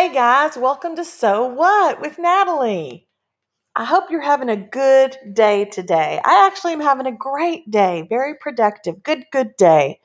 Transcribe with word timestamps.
Hey 0.00 0.14
guys, 0.14 0.56
welcome 0.56 0.96
to 0.96 1.04
So 1.04 1.48
What 1.48 2.00
with 2.00 2.18
Natalie. 2.18 3.06
I 3.76 3.84
hope 3.84 4.10
you're 4.10 4.22
having 4.22 4.48
a 4.48 4.56
good 4.56 5.14
day 5.34 5.66
today. 5.66 6.18
I 6.24 6.46
actually 6.46 6.72
am 6.72 6.80
having 6.80 7.04
a 7.04 7.12
great 7.12 7.70
day, 7.70 8.06
very 8.08 8.34
productive, 8.40 9.02
good, 9.02 9.26
good 9.30 9.58
day. 9.58 10.00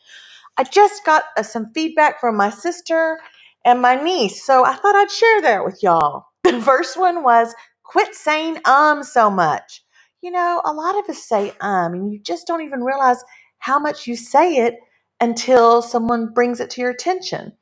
I 0.57 0.66
just 0.66 1.05
got 1.05 1.23
uh, 1.38 1.43
some 1.43 1.71
feedback 1.73 2.20
from 2.20 2.36
my 2.36 2.50
sister 2.50 3.21
and 3.63 3.81
my 3.81 3.95
niece, 3.95 4.45
so 4.45 4.66
I 4.66 4.75
thought 4.75 4.97
I'd 4.97 5.11
share 5.11 5.41
that 5.43 5.63
with 5.63 5.81
y'all. 5.81 6.25
The 6.43 6.62
first 6.62 7.00
one 7.00 7.23
was 7.23 7.55
quit 7.84 8.14
saying 8.16 8.59
um 8.66 9.02
so 9.02 9.30
much. 9.30 9.82
You 10.21 10.32
know, 10.32 10.62
a 10.66 10.73
lot 10.73 11.00
of 11.00 11.09
us 11.09 11.23
say 11.23 11.54
um, 11.62 11.93
and 11.93 12.12
you 12.12 12.20
just 12.20 12.48
don't 12.48 12.64
even 12.64 12.84
realize 12.84 13.23
how 13.59 13.80
much 13.80 14.07
you 14.07 14.18
say 14.18 14.57
it 14.57 14.75
until 15.21 15.82
someone 15.82 16.33
brings 16.33 16.59
it 16.59 16.71
to 16.71 16.82
your 16.82 16.89
attention. 16.91 17.54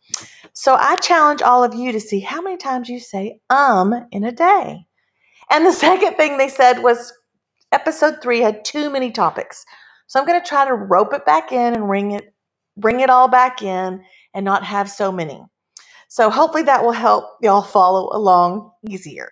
So 0.54 0.76
I 0.76 0.96
challenge 0.98 1.42
all 1.42 1.64
of 1.64 1.74
you 1.74 1.94
to 1.94 2.00
see 2.00 2.20
how 2.20 2.42
many 2.42 2.58
times 2.58 2.88
you 2.88 3.00
say 3.00 3.40
um 3.50 3.94
in 4.12 4.24
a 4.24 4.32
day. 4.32 4.86
And 5.50 5.66
the 5.66 5.72
second 5.86 6.16
thing 6.16 6.38
they 6.38 6.50
said 6.50 6.80
was 6.82 7.12
episode 7.72 8.22
three 8.22 8.40
had 8.40 8.64
too 8.64 8.90
many 8.90 9.12
topics. 9.12 9.66
So 10.08 10.20
I'm 10.20 10.28
going 10.28 10.40
to 10.40 10.48
try 10.48 10.66
to 10.66 10.74
rope 10.74 11.14
it 11.14 11.26
back 11.26 11.52
in 11.52 11.74
and 11.74 11.88
bring 11.88 12.12
it, 12.12 12.34
bring 12.78 13.00
it 13.00 13.10
all 13.10 13.28
back 13.28 13.64
in 13.64 14.04
and 14.34 14.46
not 14.46 14.64
have 14.64 14.90
so 14.90 15.12
many. 15.12 15.44
So 16.08 16.30
hopefully 16.30 16.64
that 16.64 16.84
will 16.84 16.92
help 16.92 17.26
y'all 17.42 17.64
follow 17.64 18.16
along 18.16 18.72
easier. 18.88 19.32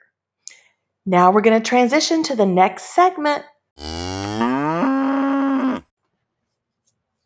Now 1.05 1.31
we're 1.31 1.41
going 1.41 1.61
to 1.61 1.67
transition 1.67 2.23
to 2.23 2.35
the 2.35 2.47
next 2.47 2.95
segment. 2.95 3.43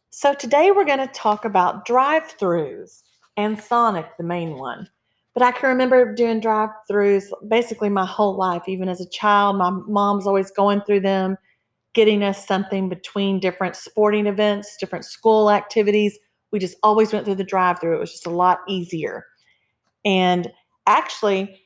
So 0.10 0.34
today 0.34 0.72
we're 0.72 0.86
going 0.86 1.00
to 1.00 1.08
talk 1.08 1.46
about 1.46 1.86
drive-throughs 1.86 3.04
and 3.38 3.62
Sonic, 3.62 4.06
the 4.18 4.24
main 4.24 4.58
one. 4.58 4.90
But 5.34 5.44
I 5.44 5.52
can 5.52 5.70
remember 5.70 6.14
doing 6.14 6.40
drive-throughs 6.40 7.26
basically 7.50 7.90
my 7.90 8.06
whole 8.06 8.38
life. 8.38 8.64
Even 8.68 8.88
as 8.88 9.02
a 9.02 9.10
child, 9.10 9.58
my 9.58 9.70
mom's 9.70 10.26
always 10.26 10.50
going 10.52 10.82
through 10.82 11.02
them, 11.02 11.38
getting 11.94 12.24
us 12.24 12.48
something 12.48 12.88
between 12.88 13.42
different 13.42 13.76
sporting 13.76 14.28
events, 14.28 14.78
different 14.80 15.04
school 15.04 15.52
activities. 15.52 16.18
We 16.52 16.60
just 16.60 16.78
always 16.84 17.12
went 17.12 17.26
through 17.26 17.36
the 17.36 17.44
drive-through. 17.44 17.96
It 17.96 18.00
was 18.00 18.12
just 18.12 18.28
a 18.28 18.32
lot 18.32 18.60
easier. 18.70 19.26
And 20.06 20.50
actually, 20.88 21.60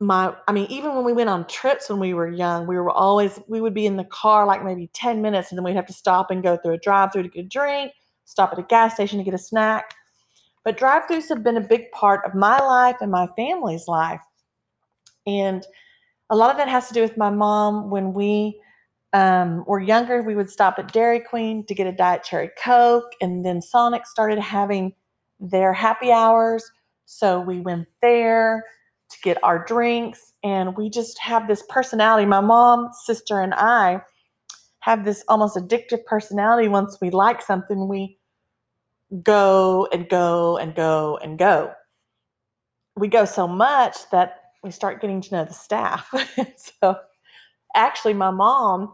my 0.00 0.34
I 0.48 0.52
mean, 0.52 0.66
even 0.70 0.94
when 0.94 1.04
we 1.04 1.12
went 1.12 1.30
on 1.30 1.46
trips 1.46 1.88
when 1.88 2.00
we 2.00 2.14
were 2.14 2.28
young, 2.28 2.66
we 2.66 2.76
were 2.76 2.90
always 2.90 3.38
we 3.48 3.60
would 3.60 3.74
be 3.74 3.86
in 3.86 3.96
the 3.96 4.04
car 4.04 4.46
like 4.46 4.64
maybe 4.64 4.90
10 4.94 5.20
minutes 5.22 5.50
and 5.50 5.58
then 5.58 5.64
we'd 5.64 5.76
have 5.76 5.86
to 5.86 5.92
stop 5.92 6.30
and 6.30 6.42
go 6.42 6.56
through 6.56 6.74
a 6.74 6.78
drive-through 6.78 7.24
to 7.24 7.28
get 7.28 7.44
a 7.44 7.48
drink, 7.48 7.92
stop 8.24 8.52
at 8.52 8.58
a 8.58 8.62
gas 8.62 8.94
station 8.94 9.18
to 9.18 9.24
get 9.24 9.34
a 9.34 9.38
snack. 9.38 9.94
But 10.64 10.78
drive-throughs 10.78 11.28
have 11.28 11.42
been 11.42 11.58
a 11.58 11.68
big 11.68 11.90
part 11.92 12.24
of 12.24 12.34
my 12.34 12.58
life 12.58 12.96
and 13.00 13.10
my 13.10 13.28
family's 13.36 13.86
life. 13.86 14.22
And 15.26 15.64
a 16.30 16.36
lot 16.36 16.50
of 16.50 16.56
that 16.56 16.68
has 16.68 16.88
to 16.88 16.94
do 16.94 17.02
with 17.02 17.16
my 17.16 17.30
mom. 17.30 17.90
When 17.90 18.14
we 18.14 18.60
um, 19.12 19.64
were 19.66 19.80
younger, 19.80 20.22
we 20.22 20.34
would 20.34 20.50
stop 20.50 20.78
at 20.78 20.92
Dairy 20.92 21.20
Queen 21.20 21.64
to 21.66 21.74
get 21.74 21.86
a 21.86 21.92
Diet 21.92 22.24
Cherry 22.24 22.50
Coke, 22.62 23.12
and 23.20 23.44
then 23.44 23.62
Sonic 23.62 24.06
started 24.06 24.38
having 24.38 24.92
their 25.38 25.72
happy 25.72 26.10
hours. 26.10 26.64
So 27.04 27.40
we 27.40 27.60
went 27.60 27.86
there 28.00 28.64
to 29.10 29.18
get 29.22 29.42
our 29.44 29.64
drinks, 29.64 30.32
and 30.42 30.74
we 30.76 30.88
just 30.88 31.18
have 31.18 31.46
this 31.46 31.62
personality. 31.68 32.26
My 32.26 32.40
mom, 32.40 32.88
sister, 33.04 33.40
and 33.40 33.54
I 33.54 34.00
have 34.80 35.04
this 35.04 35.24
almost 35.28 35.56
addictive 35.56 36.04
personality. 36.06 36.68
Once 36.68 36.98
we 37.00 37.10
like 37.10 37.42
something, 37.42 37.86
we 37.88 38.18
go 39.22 39.88
and 39.92 40.08
go 40.08 40.56
and 40.56 40.74
go 40.74 41.18
and 41.22 41.38
go. 41.38 41.72
We 42.96 43.08
go 43.08 43.24
so 43.24 43.46
much 43.46 43.96
that 44.10 44.40
we 44.62 44.70
start 44.70 45.00
getting 45.00 45.20
to 45.20 45.34
know 45.34 45.44
the 45.44 45.52
staff. 45.52 46.12
so 46.80 46.96
actually, 47.74 48.14
my 48.14 48.30
mom 48.30 48.92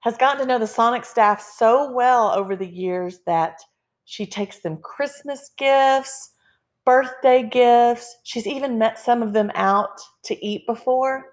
has 0.00 0.16
gotten 0.16 0.40
to 0.40 0.46
know 0.46 0.58
the 0.58 0.66
Sonic 0.66 1.04
staff 1.04 1.42
so 1.42 1.92
well 1.92 2.30
over 2.30 2.56
the 2.56 2.66
years 2.66 3.20
that 3.26 3.58
she 4.04 4.26
takes 4.26 4.60
them 4.60 4.78
Christmas 4.78 5.50
gifts, 5.58 6.30
birthday 6.86 7.42
gifts. 7.42 8.16
She's 8.24 8.46
even 8.46 8.78
met 8.78 8.98
some 8.98 9.22
of 9.22 9.32
them 9.32 9.52
out 9.54 10.00
to 10.24 10.46
eat 10.46 10.66
before 10.66 11.26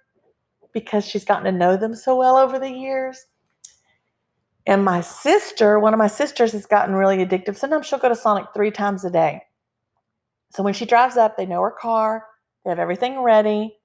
because 0.73 1.07
she's 1.07 1.25
gotten 1.25 1.45
to 1.45 1.51
know 1.51 1.77
them 1.77 1.95
so 1.95 2.15
well 2.15 2.37
over 2.37 2.59
the 2.59 2.69
years. 2.69 3.17
And 4.67 4.83
my 4.83 4.99
sister, 4.99 5.79
one 5.79 5.93
of 5.93 5.97
my 5.97 6.07
sisters, 6.07 6.51
has 6.51 6.65
gotten 6.65 6.93
really 6.93 7.25
addictive. 7.25 7.57
Sometimes 7.57 7.85
she'll 7.85 7.99
go 7.99 8.09
to 8.09 8.15
Sonic 8.15 8.47
three 8.53 8.69
times 8.69 9.05
a 9.05 9.09
day. 9.09 9.41
So 10.51 10.61
when 10.61 10.73
she 10.73 10.85
drives 10.85 11.15
up, 11.15 11.37
they 11.37 11.45
know 11.45 11.61
her 11.61 11.71
car, 11.71 12.25
they 12.63 12.69
have 12.69 12.79
everything 12.79 13.21
ready, 13.21 13.77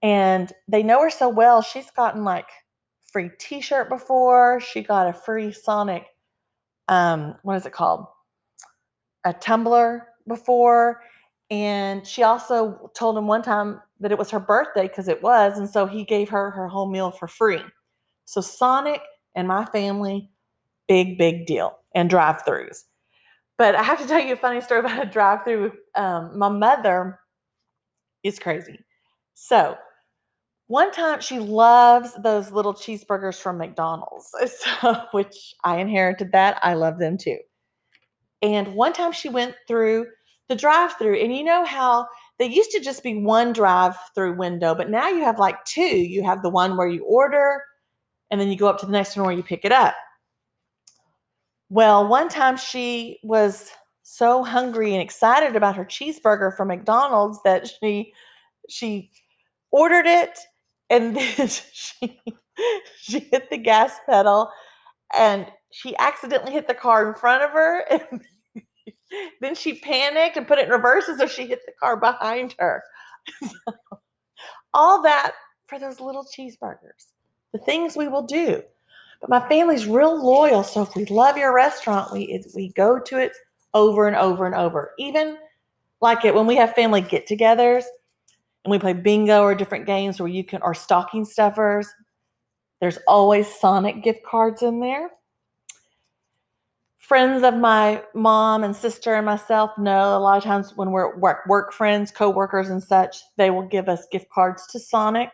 and 0.00 0.52
they 0.68 0.84
know 0.84 1.02
her 1.02 1.10
so 1.10 1.28
well. 1.28 1.62
She's 1.62 1.90
gotten 1.90 2.22
like 2.22 2.48
free 3.12 3.30
T-shirt 3.40 3.88
before. 3.88 4.60
She 4.60 4.82
got 4.82 5.08
a 5.08 5.12
free 5.12 5.50
Sonic, 5.50 6.06
um, 6.86 7.34
what 7.42 7.56
is 7.56 7.66
it 7.66 7.72
called? 7.72 8.06
A 9.24 9.32
tumbler 9.32 10.06
before, 10.28 11.02
and 11.50 12.06
she 12.06 12.22
also 12.22 12.90
told 12.94 13.18
him 13.18 13.26
one 13.26 13.42
time 13.42 13.80
that 13.98 14.12
it 14.12 14.18
was 14.18 14.30
her 14.30 14.40
birthday 14.40 14.86
because 14.86 15.08
it 15.08 15.22
was, 15.22 15.58
and 15.58 15.68
so 15.68 15.86
he 15.86 16.04
gave 16.04 16.28
her 16.28 16.50
her 16.52 16.68
whole 16.68 16.88
meal 16.88 17.10
for 17.10 17.26
free. 17.26 17.62
So 18.26 18.40
Sonic 18.40 19.00
and 19.38 19.46
my 19.46 19.64
family, 19.66 20.28
big, 20.88 21.16
big 21.16 21.46
deal. 21.46 21.78
And 21.94 22.10
drive 22.10 22.42
throughs. 22.44 22.82
But 23.56 23.74
I 23.74 23.82
have 23.82 24.00
to 24.00 24.06
tell 24.06 24.20
you 24.20 24.34
a 24.34 24.36
funny 24.36 24.60
story 24.60 24.80
about 24.80 25.02
a 25.02 25.10
drive 25.10 25.44
through. 25.44 25.72
Um, 25.94 26.38
my 26.38 26.48
mother 26.48 27.18
is 28.22 28.38
crazy. 28.38 28.80
So, 29.34 29.76
one 30.66 30.92
time 30.92 31.20
she 31.20 31.38
loves 31.38 32.12
those 32.22 32.50
little 32.50 32.74
cheeseburgers 32.74 33.40
from 33.40 33.58
McDonald's, 33.58 34.30
so, 34.58 35.02
which 35.12 35.54
I 35.64 35.78
inherited 35.78 36.32
that. 36.32 36.58
I 36.62 36.74
love 36.74 36.98
them 36.98 37.16
too. 37.16 37.38
And 38.42 38.74
one 38.74 38.92
time 38.92 39.12
she 39.12 39.28
went 39.28 39.54
through 39.66 40.06
the 40.48 40.56
drive 40.56 40.94
through, 40.98 41.20
and 41.20 41.34
you 41.34 41.44
know 41.44 41.64
how 41.64 42.06
they 42.38 42.46
used 42.46 42.72
to 42.72 42.80
just 42.80 43.02
be 43.02 43.22
one 43.22 43.52
drive 43.52 43.96
through 44.14 44.36
window, 44.36 44.74
but 44.74 44.90
now 44.90 45.08
you 45.08 45.22
have 45.24 45.38
like 45.38 45.64
two. 45.64 45.82
You 45.82 46.24
have 46.24 46.42
the 46.42 46.50
one 46.50 46.76
where 46.76 46.88
you 46.88 47.04
order, 47.04 47.62
and 48.30 48.40
then 48.40 48.48
you 48.48 48.56
go 48.56 48.68
up 48.68 48.78
to 48.80 48.86
the 48.86 48.92
next 48.92 49.16
one 49.16 49.26
where 49.26 49.34
you 49.34 49.42
pick 49.42 49.64
it 49.64 49.72
up. 49.72 49.94
Well, 51.70 52.08
one 52.08 52.28
time 52.28 52.56
she 52.56 53.18
was 53.22 53.70
so 54.02 54.42
hungry 54.42 54.94
and 54.94 55.02
excited 55.02 55.54
about 55.54 55.76
her 55.76 55.84
cheeseburger 55.84 56.56
from 56.56 56.68
McDonald's 56.68 57.40
that 57.44 57.68
she 57.68 58.12
she 58.68 59.10
ordered 59.70 60.06
it 60.06 60.38
and 60.88 61.14
then 61.36 61.48
she 61.48 62.20
she 62.96 63.18
hit 63.20 63.50
the 63.50 63.58
gas 63.58 63.98
pedal 64.08 64.50
and 65.14 65.46
she 65.70 65.94
accidentally 65.98 66.52
hit 66.52 66.66
the 66.66 66.74
car 66.74 67.06
in 67.06 67.14
front 67.14 67.42
of 67.42 67.50
her 67.50 67.84
and 67.90 68.22
then 69.40 69.54
she 69.54 69.74
panicked 69.74 70.38
and 70.38 70.48
put 70.48 70.58
it 70.58 70.66
in 70.66 70.70
reverse 70.70 71.06
so 71.06 71.26
she 71.26 71.46
hit 71.46 71.60
the 71.66 71.72
car 71.78 71.96
behind 71.98 72.54
her. 72.58 72.82
all 74.74 75.02
that 75.02 75.32
for 75.66 75.78
those 75.78 76.00
little 76.00 76.24
cheeseburgers 76.24 77.12
the 77.52 77.58
things 77.58 77.96
we 77.96 78.08
will 78.08 78.22
do. 78.22 78.62
But 79.20 79.30
my 79.30 79.48
family's 79.48 79.86
real 79.86 80.24
loyal, 80.24 80.62
so 80.62 80.82
if 80.82 80.94
we 80.94 81.04
love 81.06 81.36
your 81.36 81.54
restaurant, 81.54 82.12
we 82.12 82.44
we 82.54 82.68
go 82.74 82.98
to 83.00 83.18
it 83.18 83.32
over 83.74 84.06
and 84.06 84.16
over 84.16 84.46
and 84.46 84.54
over. 84.54 84.92
Even 84.98 85.38
like 86.00 86.24
it 86.24 86.34
when 86.34 86.46
we 86.46 86.56
have 86.56 86.74
family 86.74 87.00
get-togethers 87.00 87.84
and 88.64 88.70
we 88.70 88.78
play 88.78 88.92
bingo 88.92 89.42
or 89.42 89.54
different 89.54 89.86
games 89.86 90.20
where 90.20 90.28
you 90.28 90.44
can 90.44 90.62
or 90.62 90.74
stocking 90.74 91.24
stuffers. 91.24 91.88
There's 92.80 92.98
always 93.08 93.48
Sonic 93.48 94.04
gift 94.04 94.24
cards 94.24 94.62
in 94.62 94.78
there. 94.78 95.10
Friends 96.98 97.42
of 97.42 97.56
my 97.56 98.02
mom 98.14 98.62
and 98.62 98.76
sister 98.76 99.14
and 99.14 99.26
myself 99.26 99.76
know 99.78 100.16
a 100.16 100.20
lot 100.20 100.36
of 100.36 100.44
times 100.44 100.76
when 100.76 100.92
we're 100.92 101.16
work, 101.16 101.46
work 101.46 101.72
friends, 101.72 102.12
co-workers 102.12 102.68
and 102.68 102.82
such, 102.82 103.16
they 103.36 103.50
will 103.50 103.66
give 103.66 103.88
us 103.88 104.06
gift 104.12 104.28
cards 104.30 104.66
to 104.68 104.78
Sonic 104.78 105.30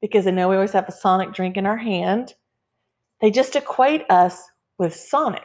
because 0.00 0.26
I 0.26 0.30
know 0.30 0.48
we 0.48 0.54
always 0.56 0.72
have 0.72 0.88
a 0.88 0.92
Sonic 0.92 1.32
drink 1.32 1.56
in 1.56 1.66
our 1.66 1.76
hand. 1.76 2.34
They 3.20 3.30
just 3.30 3.56
equate 3.56 4.04
us 4.10 4.42
with 4.78 4.94
Sonic. 4.94 5.44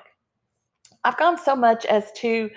I've 1.03 1.17
gone 1.17 1.38
so 1.38 1.55
much 1.55 1.85
as 1.85 2.11
to 2.17 2.50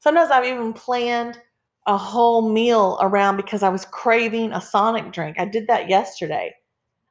sometimes 0.00 0.30
I've 0.30 0.44
even 0.44 0.72
planned 0.72 1.38
a 1.86 1.96
whole 1.96 2.50
meal 2.50 2.98
around 3.00 3.36
because 3.36 3.62
I 3.62 3.68
was 3.68 3.84
craving 3.84 4.52
a 4.52 4.60
Sonic 4.60 5.12
drink. 5.12 5.38
I 5.38 5.44
did 5.44 5.66
that 5.68 5.88
yesterday. 5.88 6.54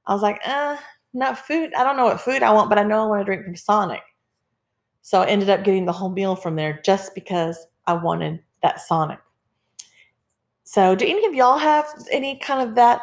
I 0.06 0.14
was 0.14 0.22
like, 0.22 0.42
uh, 0.46 0.78
not 1.14 1.38
food. 1.38 1.74
I 1.76 1.84
don't 1.84 1.98
know 1.98 2.06
what 2.06 2.22
food 2.22 2.44
I 2.44 2.52
want, 2.52 2.70
but 2.70 2.80
I 2.80 2.84
know 2.84 3.04
I 3.04 3.08
want 3.08 3.22
to 3.22 3.26
drink 3.26 3.46
from 3.46 3.56
Sonic. 3.56 4.02
So 5.02 5.22
I 5.22 5.28
ended 5.28 5.50
up 5.50 5.64
getting 5.64 5.86
the 5.86 5.92
whole 5.92 6.10
meal 6.10 6.36
from 6.36 6.56
there 6.56 6.82
just 6.84 7.14
because 7.14 7.68
I 7.88 7.94
wanted 7.94 8.40
that 8.62 8.82
Sonic. 8.82 9.20
So, 10.64 10.96
do 10.96 11.06
any 11.06 11.26
of 11.26 11.34
y'all 11.36 11.58
have 11.58 11.86
any 12.10 12.40
kind 12.40 12.68
of 12.68 12.76
that 12.76 13.02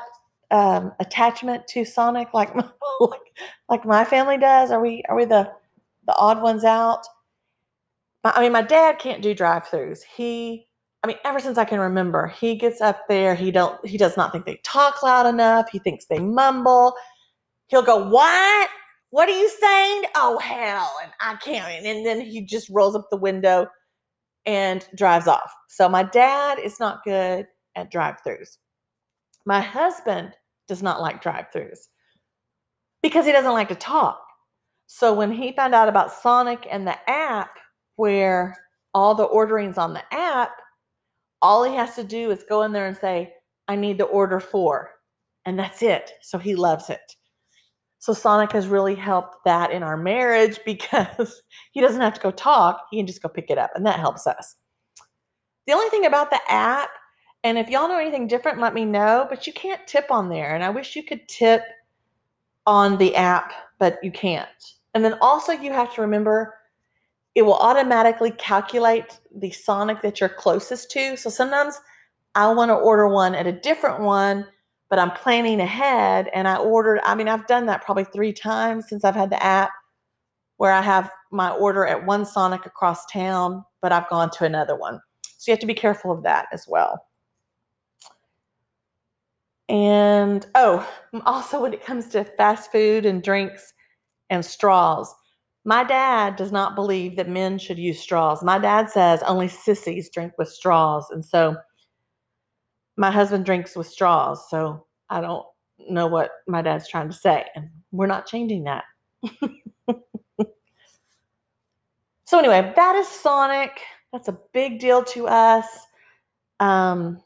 um, 0.50 0.92
attachment 1.00 1.66
to 1.68 1.84
Sonic 1.84 2.34
like, 2.34 2.54
like 3.00 3.20
like 3.68 3.84
my 3.84 4.04
family 4.04 4.38
does? 4.38 4.70
Are 4.70 4.80
we 4.80 5.04
are 5.08 5.16
we 5.16 5.24
the 5.24 5.50
the 6.06 6.16
odd 6.16 6.42
ones 6.42 6.64
out? 6.64 7.02
I 8.24 8.42
mean, 8.42 8.52
my 8.52 8.62
dad 8.62 8.98
can't 8.98 9.22
do 9.22 9.34
drive-throughs. 9.34 10.00
He 10.02 10.66
I 11.02 11.06
mean, 11.06 11.16
ever 11.24 11.40
since 11.40 11.56
I 11.56 11.64
can 11.64 11.80
remember, 11.80 12.26
he 12.26 12.56
gets 12.56 12.80
up 12.82 13.08
there. 13.08 13.34
He 13.34 13.50
don't. 13.50 13.84
He 13.86 13.96
does 13.96 14.16
not 14.16 14.32
think 14.32 14.44
they 14.44 14.60
talk 14.64 15.02
loud 15.02 15.26
enough. 15.26 15.70
He 15.70 15.78
thinks 15.78 16.04
they 16.06 16.18
mumble. 16.18 16.94
He'll 17.68 17.82
go, 17.82 18.08
"What? 18.08 18.68
What 19.10 19.28
are 19.28 19.38
you 19.38 19.48
saying? 19.48 20.04
Oh 20.16 20.38
hell!" 20.38 20.92
And 21.02 21.12
I 21.20 21.36
can't. 21.36 21.86
And 21.86 22.04
then 22.06 22.20
he 22.20 22.42
just 22.42 22.68
rolls 22.70 22.94
up 22.94 23.08
the 23.10 23.16
window 23.16 23.66
and 24.46 24.86
drives 24.96 25.28
off. 25.28 25.52
So 25.68 25.88
my 25.88 26.02
dad 26.02 26.58
is 26.58 26.80
not 26.80 27.04
good 27.04 27.46
at 27.76 27.90
drive-throughs. 27.90 28.58
My 29.46 29.60
husband 29.60 30.34
does 30.70 30.82
not 30.82 31.02
like 31.02 31.20
drive-throughs 31.20 31.80
because 33.02 33.26
he 33.26 33.32
doesn't 33.32 33.52
like 33.52 33.68
to 33.68 33.74
talk. 33.74 34.22
So 34.86 35.12
when 35.12 35.32
he 35.32 35.52
found 35.52 35.74
out 35.74 35.88
about 35.88 36.12
Sonic 36.12 36.66
and 36.70 36.86
the 36.86 36.96
app, 37.10 37.50
where 37.96 38.56
all 38.94 39.16
the 39.16 39.24
ordering's 39.24 39.78
on 39.78 39.94
the 39.94 40.02
app, 40.14 40.52
all 41.42 41.64
he 41.64 41.74
has 41.74 41.96
to 41.96 42.04
do 42.04 42.30
is 42.30 42.44
go 42.48 42.62
in 42.62 42.72
there 42.72 42.86
and 42.86 42.96
say, 42.96 43.34
I 43.68 43.74
need 43.74 43.98
the 43.98 44.04
order 44.04 44.38
for. 44.38 44.90
And 45.44 45.58
that's 45.58 45.82
it. 45.82 46.12
So 46.22 46.38
he 46.38 46.54
loves 46.54 46.88
it. 46.88 47.00
So 47.98 48.12
Sonic 48.12 48.52
has 48.52 48.68
really 48.68 48.94
helped 48.94 49.38
that 49.44 49.72
in 49.72 49.82
our 49.82 49.96
marriage 49.96 50.60
because 50.66 51.42
he 51.72 51.80
doesn't 51.80 52.00
have 52.00 52.14
to 52.14 52.20
go 52.20 52.30
talk. 52.30 52.86
He 52.92 52.98
can 52.98 53.08
just 53.08 53.22
go 53.22 53.28
pick 53.28 53.50
it 53.50 53.58
up. 53.58 53.72
And 53.74 53.84
that 53.86 53.98
helps 53.98 54.28
us. 54.28 54.54
The 55.66 55.72
only 55.72 55.90
thing 55.90 56.06
about 56.06 56.30
the 56.30 56.40
app, 56.48 56.90
and 57.44 57.58
if 57.58 57.68
y'all 57.68 57.88
know 57.88 57.98
anything 57.98 58.26
different, 58.26 58.60
let 58.60 58.74
me 58.74 58.84
know, 58.84 59.26
but 59.28 59.46
you 59.46 59.52
can't 59.52 59.86
tip 59.86 60.10
on 60.10 60.28
there. 60.28 60.54
And 60.54 60.62
I 60.62 60.70
wish 60.70 60.96
you 60.96 61.02
could 61.02 61.26
tip 61.28 61.62
on 62.66 62.98
the 62.98 63.16
app, 63.16 63.52
but 63.78 63.98
you 64.02 64.12
can't. 64.12 64.48
And 64.94 65.04
then 65.04 65.16
also, 65.20 65.52
you 65.52 65.72
have 65.72 65.94
to 65.94 66.02
remember 66.02 66.54
it 67.34 67.42
will 67.42 67.54
automatically 67.54 68.32
calculate 68.32 69.18
the 69.34 69.50
Sonic 69.50 70.02
that 70.02 70.20
you're 70.20 70.28
closest 70.28 70.90
to. 70.90 71.16
So 71.16 71.30
sometimes 71.30 71.80
I 72.34 72.52
want 72.52 72.70
to 72.70 72.74
order 72.74 73.08
one 73.08 73.34
at 73.34 73.46
a 73.46 73.52
different 73.52 74.00
one, 74.00 74.46
but 74.88 74.98
I'm 74.98 75.12
planning 75.12 75.60
ahead 75.60 76.28
and 76.34 76.48
I 76.48 76.56
ordered, 76.56 77.00
I 77.04 77.14
mean, 77.14 77.28
I've 77.28 77.46
done 77.46 77.66
that 77.66 77.84
probably 77.84 78.04
three 78.04 78.32
times 78.32 78.88
since 78.88 79.04
I've 79.04 79.14
had 79.14 79.30
the 79.30 79.42
app 79.42 79.70
where 80.56 80.72
I 80.72 80.82
have 80.82 81.10
my 81.30 81.50
order 81.50 81.86
at 81.86 82.04
one 82.04 82.26
Sonic 82.26 82.66
across 82.66 83.06
town, 83.06 83.64
but 83.80 83.92
I've 83.92 84.08
gone 84.10 84.30
to 84.32 84.44
another 84.44 84.76
one. 84.76 85.00
So 85.38 85.50
you 85.50 85.52
have 85.52 85.60
to 85.60 85.66
be 85.66 85.74
careful 85.74 86.12
of 86.12 86.24
that 86.24 86.46
as 86.52 86.66
well. 86.68 87.06
And 89.70 90.44
oh, 90.56 90.86
also 91.24 91.62
when 91.62 91.72
it 91.72 91.84
comes 91.84 92.08
to 92.08 92.24
fast 92.24 92.72
food 92.72 93.06
and 93.06 93.22
drinks 93.22 93.72
and 94.28 94.44
straws, 94.44 95.14
my 95.64 95.84
dad 95.84 96.34
does 96.34 96.50
not 96.50 96.74
believe 96.74 97.14
that 97.16 97.28
men 97.28 97.56
should 97.56 97.78
use 97.78 98.00
straws. 98.00 98.42
My 98.42 98.58
dad 98.58 98.90
says 98.90 99.22
only 99.22 99.46
sissies 99.46 100.10
drink 100.10 100.32
with 100.38 100.48
straws. 100.48 101.06
And 101.10 101.24
so 101.24 101.56
my 102.96 103.12
husband 103.12 103.44
drinks 103.44 103.76
with 103.76 103.86
straws. 103.86 104.50
So 104.50 104.86
I 105.08 105.20
don't 105.20 105.46
know 105.88 106.08
what 106.08 106.32
my 106.48 106.62
dad's 106.62 106.88
trying 106.88 107.08
to 107.08 107.14
say. 107.14 107.46
And 107.54 107.70
we're 107.92 108.08
not 108.08 108.26
changing 108.26 108.64
that. 108.64 108.82
so, 112.24 112.40
anyway, 112.40 112.72
that 112.74 112.96
is 112.96 113.06
Sonic. 113.06 113.80
That's 114.12 114.26
a 114.26 114.38
big 114.52 114.80
deal 114.80 115.04
to 115.04 115.28
us. 115.28 115.66
Um, 116.58 117.22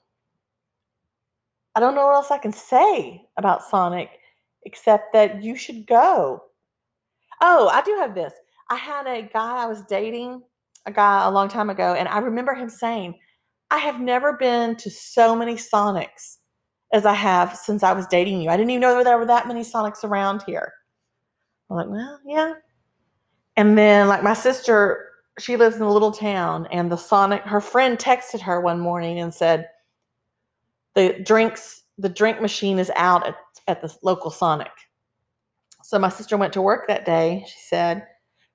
I 1.74 1.80
don't 1.80 1.94
know 1.94 2.06
what 2.06 2.14
else 2.14 2.30
I 2.30 2.38
can 2.38 2.52
say 2.52 3.22
about 3.36 3.64
Sonic 3.64 4.10
except 4.64 5.12
that 5.12 5.42
you 5.42 5.56
should 5.56 5.86
go. 5.86 6.42
Oh, 7.40 7.68
I 7.68 7.82
do 7.82 7.96
have 8.00 8.14
this. 8.14 8.32
I 8.70 8.76
had 8.76 9.06
a 9.06 9.22
guy 9.22 9.64
I 9.64 9.66
was 9.66 9.82
dating, 9.82 10.42
a 10.86 10.92
guy 10.92 11.26
a 11.26 11.30
long 11.30 11.48
time 11.48 11.70
ago, 11.70 11.94
and 11.94 12.08
I 12.08 12.18
remember 12.18 12.54
him 12.54 12.68
saying, 12.68 13.18
I 13.70 13.78
have 13.78 14.00
never 14.00 14.34
been 14.34 14.76
to 14.76 14.90
so 14.90 15.34
many 15.34 15.54
Sonics 15.54 16.36
as 16.92 17.04
I 17.04 17.12
have 17.12 17.56
since 17.56 17.82
I 17.82 17.92
was 17.92 18.06
dating 18.06 18.40
you. 18.40 18.50
I 18.50 18.56
didn't 18.56 18.70
even 18.70 18.80
know 18.80 19.02
there 19.02 19.18
were 19.18 19.26
that 19.26 19.48
many 19.48 19.62
Sonics 19.62 20.04
around 20.04 20.44
here. 20.46 20.72
I'm 21.68 21.76
like, 21.76 21.88
well, 21.88 22.20
yeah. 22.24 22.54
And 23.56 23.76
then, 23.76 24.08
like, 24.08 24.22
my 24.22 24.34
sister, 24.34 25.08
she 25.38 25.56
lives 25.56 25.76
in 25.76 25.82
a 25.82 25.92
little 25.92 26.12
town, 26.12 26.68
and 26.70 26.90
the 26.90 26.96
Sonic, 26.96 27.42
her 27.42 27.60
friend 27.60 27.98
texted 27.98 28.40
her 28.40 28.60
one 28.60 28.80
morning 28.80 29.18
and 29.18 29.34
said, 29.34 29.68
the 30.94 31.20
drinks, 31.24 31.82
the 31.98 32.08
drink 32.08 32.40
machine 32.40 32.78
is 32.78 32.90
out 32.96 33.26
at, 33.26 33.36
at 33.66 33.82
the 33.82 33.94
local 34.02 34.30
Sonic. 34.30 34.72
So 35.82 35.98
my 35.98 36.08
sister 36.08 36.36
went 36.36 36.54
to 36.54 36.62
work 36.62 36.88
that 36.88 37.04
day. 37.04 37.44
She 37.46 37.58
said, 37.68 38.06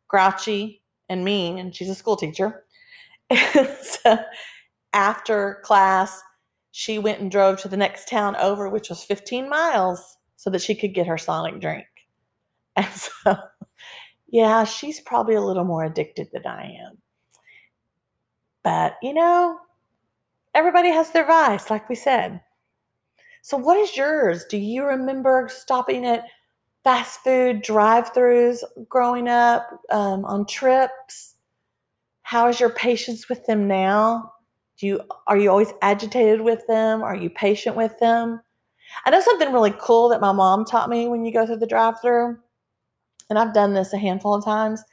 grouchy 0.08 0.82
and 1.10 1.24
mean, 1.24 1.60
and 1.60 1.76
she's 1.76 1.90
a 1.90 1.96
school 1.96 2.16
teacher. 2.16 2.66
so 3.34 4.18
after 4.94 5.62
class, 5.64 6.22
she 6.72 7.00
went 7.00 7.20
and 7.20 7.32
drove 7.32 7.60
to 7.62 7.68
the 7.68 7.78
next 7.78 8.08
town 8.08 8.36
over, 8.38 8.70
which 8.70 8.90
was 8.90 9.04
15 9.04 9.50
miles, 9.50 10.18
so 10.36 10.50
that 10.50 10.62
she 10.62 10.76
could 10.76 10.94
get 10.94 11.08
her 11.08 11.18
Sonic 11.18 11.60
drink. 11.62 11.86
And 12.76 12.88
so, 12.88 13.36
yeah, 14.30 14.64
she's 14.64 15.02
probably 15.02 15.36
a 15.36 15.42
little 15.42 15.66
more 15.66 15.84
addicted 15.84 16.30
than 16.32 16.46
I 16.46 16.78
am. 16.88 16.98
But, 18.64 18.96
you 19.02 19.14
know, 19.14 19.58
everybody 20.60 20.90
has 20.90 21.10
their 21.12 21.26
vice, 21.26 21.70
like 21.70 21.88
we 21.88 21.96
said. 21.96 22.42
So, 23.44 23.56
what 23.56 23.78
is 23.78 23.96
yours? 23.96 24.44
Do 24.50 24.58
you 24.58 24.84
remember 24.84 25.50
stopping 25.50 26.06
at 26.06 26.26
fast 26.84 27.22
food 27.22 27.62
drive-throughs 27.62 28.64
growing 28.90 29.30
up 29.30 29.70
um, 29.90 30.26
on 30.26 30.46
trips? 30.46 31.36
How 32.24 32.50
is 32.50 32.60
your 32.60 32.72
patience 32.72 33.30
with 33.30 33.46
them 33.46 33.70
now? 33.70 34.34
Do 34.80 34.88
you 34.88 35.02
are 35.28 35.38
you 35.38 35.50
always 35.50 35.72
agitated 35.82 36.42
with 36.42 36.68
them? 36.68 37.04
Are 37.04 37.16
you 37.16 37.30
patient 37.30 37.78
with 37.78 37.98
them? 38.00 38.42
I 39.06 39.12
know 39.12 39.22
something 39.22 39.54
really 39.54 39.74
cool 39.80 40.10
that 40.10 40.20
my 40.20 40.34
mom 40.34 40.66
taught 40.66 40.90
me 40.90 41.08
when 41.08 41.24
you 41.24 41.32
go 41.32 41.46
through 41.46 41.60
the 41.60 41.68
drive-through, 41.68 42.38
and 43.30 43.40
I've 43.40 43.54
done 43.54 43.74
this 43.74 43.94
a 43.94 43.98
handful 43.98 44.36
of 44.36 44.44
times. 44.44 44.84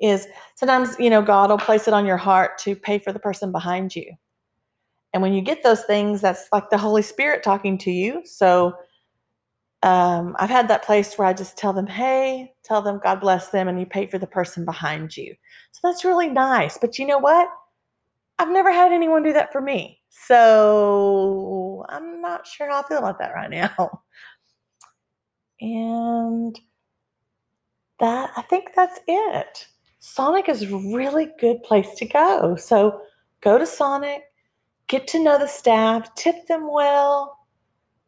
Is 0.00 0.26
sometimes 0.54 0.96
you 0.98 1.10
know 1.10 1.20
God 1.20 1.50
will 1.50 1.58
place 1.58 1.86
it 1.88 1.92
on 1.92 2.06
your 2.06 2.16
heart 2.16 2.56
to 2.60 2.74
pay 2.74 2.98
for 2.98 3.12
the 3.12 3.18
person 3.18 3.52
behind 3.52 3.94
you, 3.94 4.14
and 5.12 5.22
when 5.22 5.32
you 5.32 5.42
get 5.42 5.62
those 5.62 5.84
things, 5.84 6.20
that's 6.20 6.48
like 6.52 6.70
the 6.70 6.78
Holy 6.78 7.02
Spirit 7.02 7.42
talking 7.42 7.78
to 7.78 7.90
you. 7.90 8.22
So 8.24 8.74
um, 9.82 10.36
I've 10.38 10.50
had 10.50 10.68
that 10.68 10.84
place 10.84 11.16
where 11.16 11.26
I 11.26 11.32
just 11.32 11.56
tell 11.56 11.72
them, 11.72 11.86
hey, 11.86 12.52
tell 12.64 12.82
them 12.82 13.00
God 13.02 13.20
bless 13.20 13.48
them, 13.48 13.68
and 13.68 13.80
you 13.80 13.86
pay 13.86 14.06
for 14.06 14.18
the 14.18 14.26
person 14.26 14.64
behind 14.64 15.16
you. 15.16 15.34
So 15.72 15.80
that's 15.84 16.04
really 16.04 16.28
nice. 16.28 16.78
But 16.78 16.98
you 16.98 17.06
know 17.06 17.18
what? 17.18 17.48
I've 18.38 18.50
never 18.50 18.72
had 18.72 18.92
anyone 18.92 19.22
do 19.22 19.32
that 19.34 19.52
for 19.52 19.60
me. 19.60 20.00
So 20.08 21.84
I'm 21.88 22.20
not 22.22 22.46
sure 22.46 22.70
how 22.70 22.82
I 22.82 22.88
feel 22.88 22.98
about 22.98 23.18
that 23.18 23.34
right 23.34 23.50
now. 23.50 24.02
And 25.60 26.58
that 28.00 28.30
I 28.36 28.42
think 28.42 28.70
that's 28.74 28.98
it. 29.06 29.66
Sonic 29.98 30.48
is 30.48 30.62
a 30.62 30.76
really 30.94 31.28
good 31.38 31.62
place 31.62 31.94
to 31.96 32.06
go. 32.06 32.56
So 32.56 33.02
go 33.42 33.58
to 33.58 33.66
Sonic, 33.66 34.22
get 34.90 35.06
to 35.08 35.22
know 35.22 35.38
the 35.38 35.46
staff, 35.46 36.14
tip 36.16 36.46
them 36.48 36.68
well, 36.70 37.38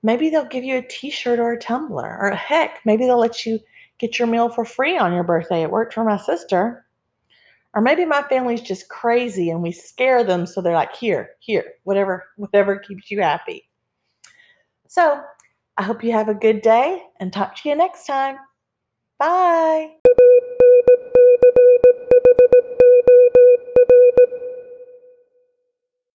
maybe 0.02 0.28
they'll 0.28 0.44
give 0.44 0.64
you 0.64 0.78
a 0.78 0.82
t-shirt 0.82 1.38
or 1.38 1.52
a 1.52 1.58
tumbler 1.58 2.18
or 2.20 2.30
heck 2.32 2.80
maybe 2.84 3.04
they'll 3.04 3.18
let 3.18 3.46
you 3.46 3.60
get 3.98 4.18
your 4.18 4.26
meal 4.26 4.48
for 4.48 4.64
free 4.64 4.98
on 4.98 5.12
your 5.12 5.22
birthday 5.22 5.62
it 5.62 5.70
worked 5.70 5.94
for 5.94 6.04
my 6.04 6.16
sister. 6.16 6.84
Or 7.74 7.80
maybe 7.80 8.04
my 8.04 8.22
family's 8.22 8.60
just 8.60 8.90
crazy 8.90 9.48
and 9.48 9.62
we 9.62 9.72
scare 9.72 10.24
them 10.24 10.44
so 10.44 10.60
they're 10.60 10.74
like 10.74 10.94
here 10.94 11.30
here 11.40 11.64
whatever 11.84 12.24
whatever 12.36 12.78
keeps 12.78 13.10
you 13.10 13.22
happy. 13.22 13.68
So 14.88 15.22
i 15.78 15.82
hope 15.82 16.04
you 16.04 16.12
have 16.12 16.28
a 16.28 16.34
good 16.34 16.60
day 16.60 17.02
and 17.18 17.32
talk 17.32 17.56
to 17.56 17.68
you 17.68 17.76
next 17.76 18.06
time. 18.06 18.36
Bye 19.18 19.92